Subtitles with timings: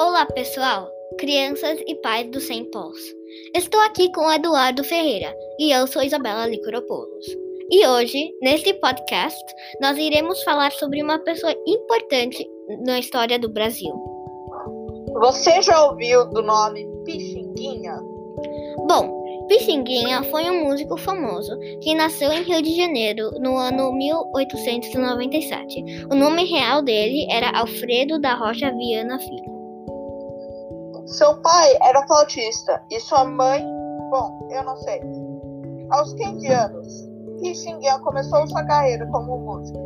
[0.00, 2.96] Olá, pessoal, crianças e pais do Sem Pós.
[3.54, 7.26] Estou aqui com Eduardo Ferreira e eu sou Isabela Licoropoulos.
[7.70, 9.38] E hoje, neste podcast,
[9.78, 12.48] nós iremos falar sobre uma pessoa importante
[12.86, 13.92] na história do Brasil.
[15.20, 18.00] Você já ouviu do nome Pixinguinha?
[18.88, 26.06] Bom, Pixinguinha foi um músico famoso que nasceu em Rio de Janeiro no ano 1897.
[26.10, 29.49] O nome real dele era Alfredo da Rocha Viana Filho.
[31.10, 33.60] Seu pai era flautista e sua mãe,
[34.10, 35.00] bom, eu não sei.
[35.90, 37.08] Aos 15 anos,
[37.40, 39.78] Pixinguinha começou sua carreira como músico.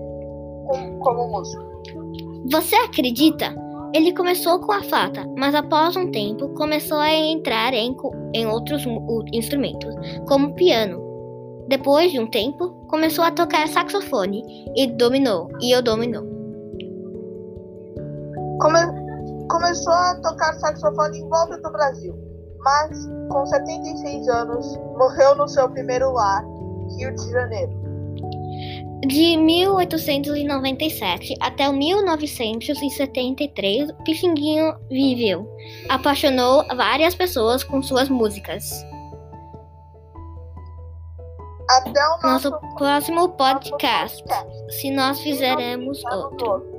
[0.67, 1.65] Como, como músico.
[2.51, 3.55] Você acredita?
[3.95, 7.97] Ele começou com a flauta, mas após um tempo começou a entrar em,
[8.35, 8.85] em outros
[9.33, 9.95] instrumentos,
[10.29, 11.03] como piano.
[11.69, 14.43] Depois de um tempo, começou a tocar saxofone
[14.77, 16.23] e dominou, e eu dominou.
[18.61, 19.04] Come,
[19.49, 22.17] começou a tocar saxofone em volta do Brasil,
[22.59, 26.45] mas com 76 anos morreu no seu primeiro lar,
[26.97, 27.85] Rio de Janeiro.
[29.07, 35.47] De 1897 até 1973, Pixinguinho viveu.
[35.91, 38.65] Apaixonou várias pessoas com suas músicas.
[41.69, 44.81] Até o nosso, nosso próximo podcast, podcast.
[44.81, 46.74] se nós fizermos outro.